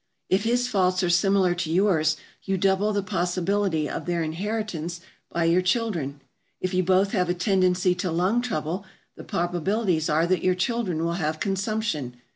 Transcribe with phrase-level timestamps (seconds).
[0.29, 5.43] If his faults are similar to yours, you double the possibility of their inheritance by
[5.43, 6.21] your children.
[6.59, 8.83] If you both have a tendency to lung trouble,
[9.15, 12.17] the probabilities are that your children will have consumption.